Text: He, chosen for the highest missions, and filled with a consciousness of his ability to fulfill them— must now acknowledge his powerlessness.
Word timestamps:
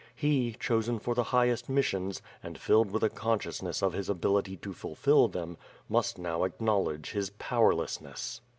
He, 0.15 0.53
chosen 0.59 0.97
for 0.97 1.13
the 1.13 1.25
highest 1.25 1.69
missions, 1.69 2.23
and 2.41 2.57
filled 2.57 2.89
with 2.89 3.03
a 3.03 3.09
consciousness 3.11 3.83
of 3.83 3.93
his 3.93 4.09
ability 4.09 4.57
to 4.57 4.73
fulfill 4.73 5.27
them— 5.27 5.57
must 5.89 6.17
now 6.17 6.43
acknowledge 6.43 7.11
his 7.11 7.29
powerlessness. 7.37 8.41